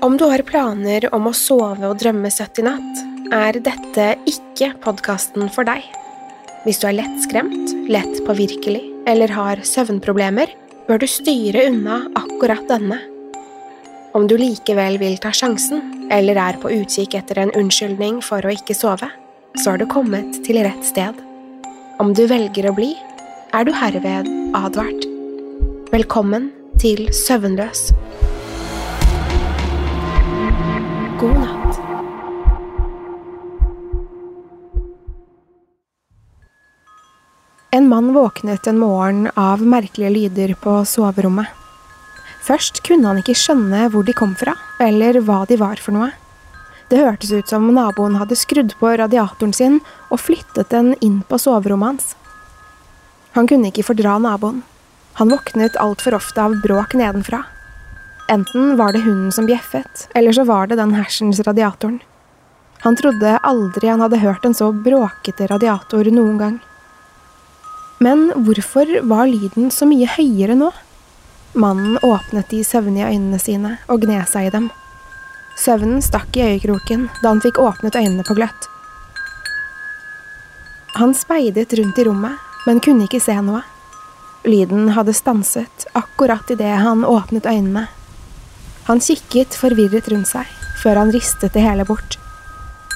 [0.00, 3.00] Om du har planer om å sove og drømme søtt i natt,
[3.34, 5.82] er dette ikke podkasten for deg.
[6.62, 10.52] Hvis du er lettskremt, lett påvirkelig eller har søvnproblemer,
[10.86, 13.00] bør du styre unna akkurat denne.
[14.14, 15.82] Om du likevel vil ta sjansen,
[16.14, 19.10] eller er på utkikk etter en unnskyldning for å ikke sove,
[19.58, 21.18] så har du kommet til rett sted.
[21.98, 22.92] Om du velger å bli,
[23.50, 25.10] er du herved advart.
[25.90, 27.88] Velkommen til Søvnløs.
[31.18, 31.78] God natt.
[37.70, 41.46] En mann våknet en morgen av merkelige lyder på soverommet.
[42.46, 46.12] Først kunne han ikke skjønne hvor de kom fra, eller hva de var for noe.
[46.88, 51.42] Det hørtes ut som naboen hadde skrudd på radiatoren sin og flyttet den inn på
[51.42, 52.14] soverommet hans.
[53.34, 54.62] Han kunne ikke fordra naboen.
[55.18, 57.42] Han våknet altfor ofte av bråk nedenfra.
[58.28, 62.00] Enten var det hunden som bjeffet, eller så var det den hersens radiatoren.
[62.78, 66.58] Han trodde aldri han hadde hørt en så bråkete radiator noen gang.
[67.98, 70.70] Men hvorfor var lyden så mye høyere nå?
[71.58, 74.68] Mannen åpnet de søvnige øynene sine og gned seg i dem.
[75.58, 78.68] Søvnen stakk i øyekroken da han fikk åpnet øynene på gløtt.
[81.00, 82.36] Han speidet rundt i rommet,
[82.66, 83.64] men kunne ikke se noe.
[84.44, 87.88] Lyden hadde stanset akkurat idet han åpnet øynene.
[88.88, 90.48] Han kikket forvirret rundt seg,
[90.82, 92.16] før han ristet det hele bort.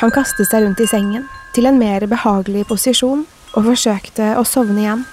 [0.00, 4.80] Han kastet seg rundt i sengen, til en mer behagelig posisjon, og forsøkte å sovne
[4.80, 5.04] igjen.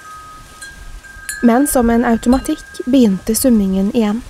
[1.46, 4.22] Men som en automatikk begynte summingen igjen.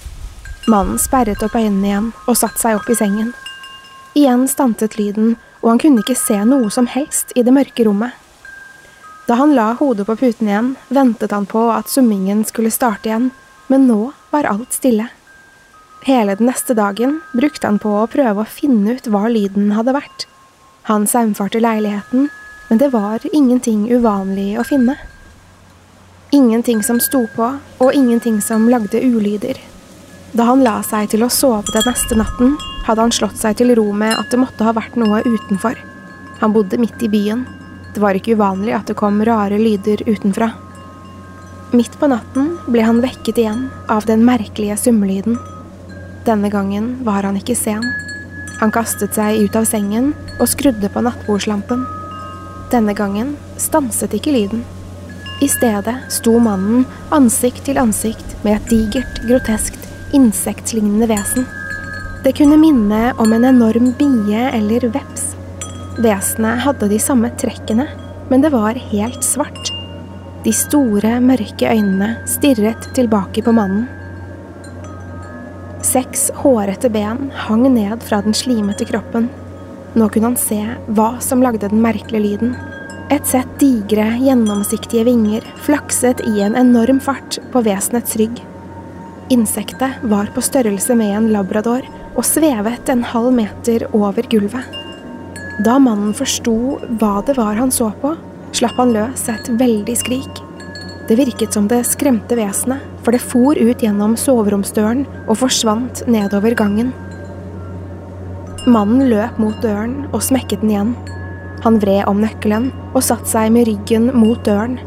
[0.67, 3.33] Mannen sperret opp øynene igjen og satte seg opp i sengen.
[4.19, 8.19] Igjen stantet lyden, og han kunne ikke se noe som helst i det mørke rommet.
[9.29, 13.31] Da han la hodet på puten igjen, ventet han på at summingen skulle starte igjen,
[13.71, 14.01] men nå
[14.35, 15.07] var alt stille.
[16.03, 19.95] Hele den neste dagen brukte han på å prøve å finne ut hva lyden hadde
[19.95, 20.27] vært.
[20.91, 22.27] Han saumfarte leiligheten,
[22.69, 24.97] men det var ingenting uvanlig å finne.
[26.35, 29.61] Ingenting som sto på, og ingenting som lagde ulyder.
[30.33, 32.57] Da han la seg til å sove den neste natten,
[32.89, 35.79] hadde han slått seg til ro med at det måtte ha vært noe utenfor.
[36.43, 37.47] Han bodde midt i byen.
[37.95, 40.51] Det var ikke uvanlig at det kom rare lyder utenfra.
[41.77, 45.39] Midt på natten ble han vekket igjen av den merkelige summelyden.
[46.27, 47.83] Denne gangen var han ikke sen.
[48.61, 51.83] Han kastet seg ut av sengen og skrudde på nattbordslampen.
[52.71, 54.63] Denne gangen stanset ikke lyden.
[55.43, 61.49] I stedet sto mannen ansikt til ansikt med et digert, groteskt, insektlignende vesen.
[62.23, 65.33] Det kunne minne om en enorm bie eller veps.
[65.99, 67.89] Vesenet hadde de samme trekkene,
[68.31, 69.73] men det var helt svart.
[70.47, 73.89] De store, mørke øynene stirret tilbake på mannen.
[75.93, 79.27] Seks hårete ben hang ned fra den slimete kroppen.
[79.93, 82.55] Nå kunne han se hva som lagde den merkelige lyden.
[83.13, 88.41] Et sett digre, gjennomsiktige vinger flakset i en enorm fart på vesenets rygg.
[89.37, 91.85] Insektet var på størrelse med en labrador
[92.15, 94.65] og svevet en halv meter over gulvet.
[95.61, 98.15] Da mannen forsto hva det var han så på,
[98.57, 100.41] slapp han løs et veldig skrik.
[101.09, 106.55] Det virket som det skremte vesenet, for det for ut gjennom soveromsdøren og forsvant nedover
[106.59, 106.93] gangen.
[108.67, 110.95] Mannen løp mot døren og smekket den igjen.
[111.65, 114.79] Han vred om nøkkelen og satte seg med ryggen mot døren.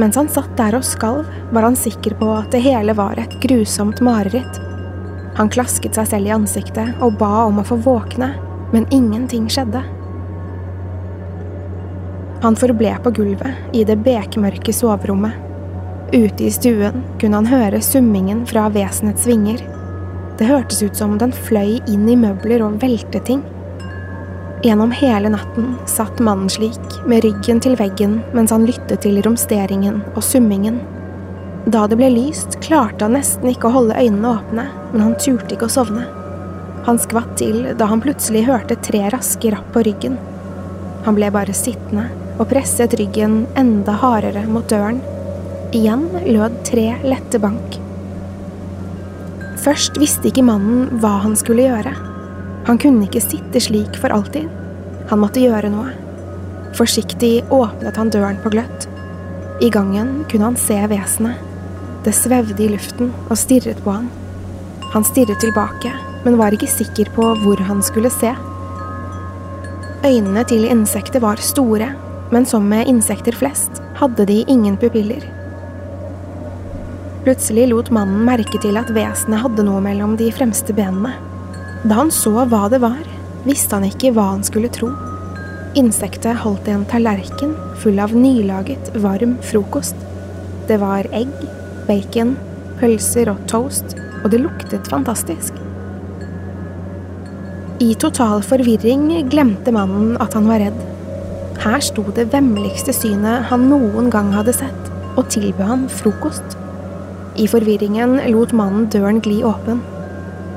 [0.00, 3.36] Mens han satt der og skalv, var han sikker på at det hele var et
[3.44, 4.60] grusomt mareritt.
[5.38, 8.32] Han klasket seg selv i ansiktet og ba om å få våkne,
[8.74, 9.82] men ingenting skjedde.
[12.44, 15.43] Han forble på gulvet i det bekmørke soverommet.
[16.14, 19.58] Ute i stuen kunne han høre summingen fra vesenets vinger.
[20.38, 23.40] Det hørtes ut som den fløy inn i møbler og velte ting.
[24.62, 30.04] Gjennom hele natten satt mannen slik, med ryggen til veggen mens han lyttet til romsteringen
[30.12, 30.76] og summingen.
[31.66, 35.56] Da det ble lyst, klarte han nesten ikke å holde øynene åpne, men han turte
[35.56, 36.04] ikke å sovne.
[36.86, 40.14] Han skvatt til da han plutselig hørte tre raske rapp på ryggen.
[41.08, 42.06] Han ble bare sittende
[42.38, 45.02] og presset ryggen enda hardere mot døren.
[45.74, 47.80] Igjen lød tre lette bank.
[49.64, 51.90] Først visste ikke mannen hva han skulle gjøre.
[52.68, 54.46] Han kunne ikke sitte slik for alltid.
[55.10, 55.90] Han måtte gjøre noe.
[56.78, 58.86] Forsiktig åpnet han døren på gløtt.
[59.66, 61.42] I gangen kunne han se vesenet.
[62.06, 64.06] Det svevde i luften og stirret på han.
[64.94, 65.90] Han stirret tilbake,
[66.22, 68.30] men var ikke sikker på hvor han skulle se.
[70.06, 71.96] Øynene til insektet var store,
[72.30, 75.24] men som med insekter flest hadde de ingen pupiller.
[77.24, 81.14] Plutselig lot mannen merke til at vesenet hadde noe mellom de fremste benene.
[81.88, 83.00] Da han så hva det var,
[83.48, 84.90] visste han ikke hva han skulle tro.
[85.80, 89.96] Insektet holdt i en tallerken full av nylaget, varm frokost.
[90.68, 91.32] Det var egg,
[91.88, 92.34] bacon,
[92.82, 95.56] pølser og toast, og det luktet fantastisk.
[97.80, 100.76] I total forvirring glemte mannen at han var redd.
[101.64, 106.58] Her sto det vemmeligste synet han noen gang hadde sett, og tilbød han frokost.
[107.34, 109.80] I forvirringen lot mannen døren gli åpen.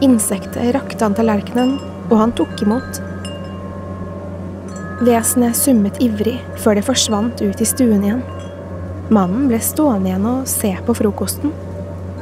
[0.05, 1.77] Insektet rakte han tallerkenen,
[2.11, 2.99] og han tok imot.
[5.07, 8.21] Vesenet summet ivrig før det forsvant ut i stuen igjen.
[9.13, 11.53] Mannen ble stående igjen og se på frokosten.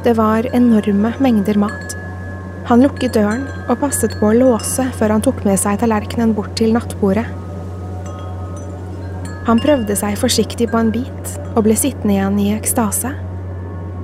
[0.04, 1.96] Det var enorme mengder mat.
[2.70, 6.56] Han lukket døren og passet på å låse før han tok med seg tallerkenen bort
[6.58, 7.26] til nattbordet.
[9.46, 13.12] Han prøvde seg forsiktig på en bit og ble sittende igjen i ekstase.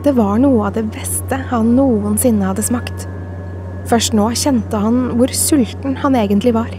[0.03, 3.05] Det var noe av det beste han noensinne hadde smakt.
[3.87, 6.73] Først nå kjente han hvor sulten han egentlig var.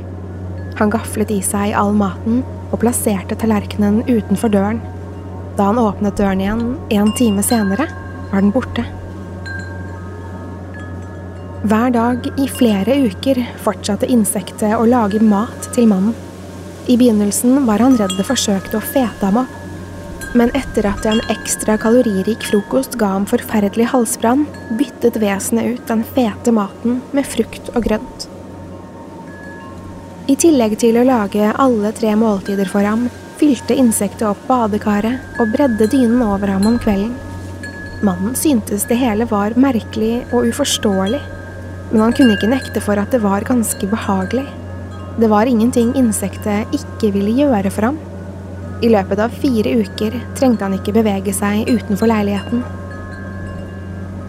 [0.80, 2.42] Han gaflet i seg all maten
[2.74, 4.82] og plasserte tallerkenen utenfor døren.
[5.56, 6.66] Da han åpnet døren igjen
[6.98, 7.88] en time senere,
[8.34, 8.84] var den borte.
[11.64, 16.16] Hver dag i flere uker fortsatte insektet å lage mat til mannen.
[16.92, 19.60] I begynnelsen var han redd det forsøkte å fete ham opp,
[20.34, 24.46] men etter at en ekstra kaloririk frokost ga ham forferdelig halsbrann,
[24.80, 28.30] byttet vesenet ut den fete maten med frukt og grønt.
[30.32, 35.52] I tillegg til å lage alle tre måltider for ham, fylte insektet opp badekaret og
[35.54, 37.14] bredde dynen over ham om kvelden.
[38.04, 41.22] Mannen syntes det hele var merkelig og uforståelig,
[41.92, 44.48] men han kunne ikke nekte for at det var ganske behagelig.
[45.20, 48.00] Det var ingenting insektet ikke ville gjøre for ham.
[48.84, 52.66] I løpet av fire uker trengte han ikke bevege seg utenfor leiligheten.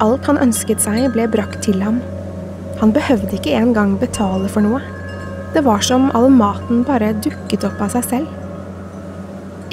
[0.05, 1.99] Alt han ønsket seg, ble brakt til ham.
[2.79, 4.79] Han behøvde ikke engang betale for noe.
[5.55, 8.41] Det var som all maten bare dukket opp av seg selv.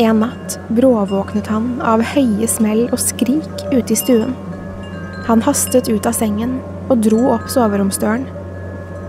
[0.02, 4.34] En natt bråvåknet han av høye smell og skrik ute i stuen.
[5.28, 6.58] Han hastet ut av sengen
[6.90, 8.26] og dro opp soveromsdøren.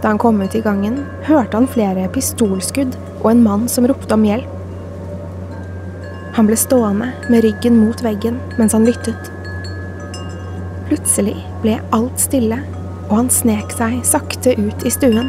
[0.02, 4.18] Da han kom ut i gangen, hørte han flere pistolskudd og en mann som ropte
[4.18, 4.58] om hjelp.
[6.32, 9.28] Han ble stående med ryggen mot veggen mens han lyttet.
[10.88, 12.58] Plutselig ble alt stille,
[13.10, 15.28] og han snek seg sakte ut i stuen.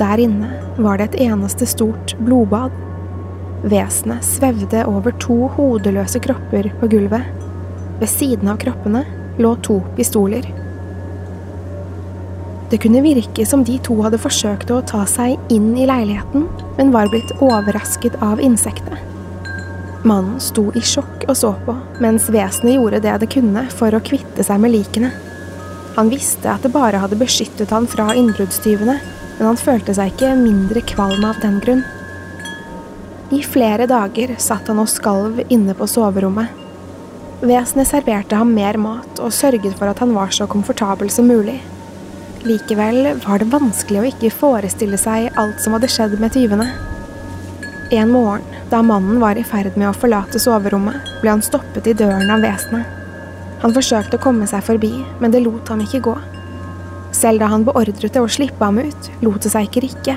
[0.00, 0.50] Der inne
[0.82, 2.74] var det et eneste stort blodbad.
[3.70, 7.30] Vesenet svevde over to hodeløse kropper på gulvet.
[8.00, 9.04] Ved siden av kroppene
[9.38, 10.50] lå to pistoler.
[12.70, 16.48] Det kunne virke som de to hadde forsøkt å ta seg inn i leiligheten,
[16.78, 19.13] men var blitt overrasket av insektet.
[20.04, 24.02] Mannen sto i sjokk og så på, mens vesenet gjorde det det kunne for å
[24.04, 25.08] kvitte seg med likene.
[25.96, 28.98] Han visste at det bare hadde beskyttet han fra innbruddstyvene,
[29.38, 31.84] men han følte seg ikke mindre kvalm av den grunn.
[33.32, 36.52] I flere dager satt han og skalv inne på soverommet.
[37.44, 41.58] Vesenet serverte ham mer mat og sørget for at han var så komfortabel som mulig.
[42.44, 46.68] Likevel var det vanskelig å ikke forestille seg alt som hadde skjedd med tyvene.
[47.94, 51.92] En morgen da mannen var i ferd med å forlate soverommet, ble han stoppet i
[51.94, 52.88] døren av vesenet.
[53.62, 54.90] Han forsøkte å komme seg forbi,
[55.22, 56.14] men det lot ham ikke gå.
[57.14, 60.16] Selv da han beordret det å slippe ham ut, lot det seg ikke rikke.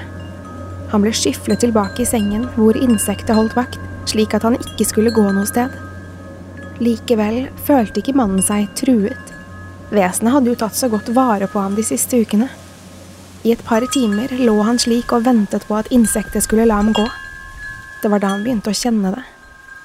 [0.90, 3.78] Han ble skyflet tilbake i sengen hvor insektet holdt vakt,
[4.10, 5.70] slik at han ikke skulle gå noe sted.
[6.82, 9.36] Likevel følte ikke mannen seg truet.
[9.94, 12.50] Vesenet hadde jo tatt så godt vare på ham de siste ukene.
[13.46, 16.90] I et par timer lå han slik og ventet på at insektet skulle la ham
[16.98, 17.06] gå.
[18.08, 19.22] Det var da han begynte å kjenne det.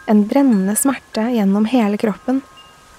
[0.07, 2.37] En brennende smerte gjennom hele kroppen.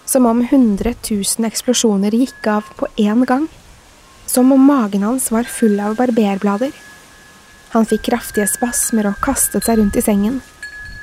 [0.04, 3.46] Som om hundre tusen eksplosjoner gikk av på én gang.
[4.28, 6.74] Som om magen hans var full av barberblader.
[7.72, 10.42] Han fikk kraftige spasmer og kastet seg rundt i sengen.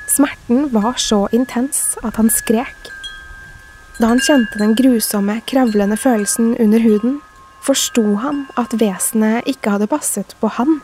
[0.05, 2.93] Smerten var så intens at han skrek.
[3.97, 7.23] Da han kjente den grusomme, kravlende følelsen under huden,
[7.65, 10.83] forsto han at vesenet ikke hadde passet på han.